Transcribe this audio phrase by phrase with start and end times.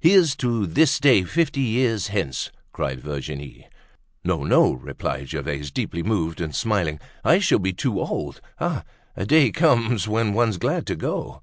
[0.00, 3.68] "Here's to this day fifty years hence!" cried Virginie.
[4.24, 8.40] "No, no," replied Gervaise, deeply moved and smiling; "I shall be too old.
[8.58, 8.82] Ah!
[9.14, 11.42] a day comes when one's glad to go."